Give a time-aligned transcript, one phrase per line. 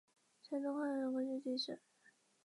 [0.41, 1.77] 山东抗日根据地设。